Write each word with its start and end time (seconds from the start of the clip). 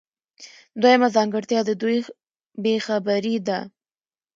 دویمه 0.81 1.07
ځانګړتیا 1.15 1.59
د 1.65 1.71
دوی 1.81 1.97
بې 2.63 2.75
خبري 2.85 3.35
ده. 3.47 3.59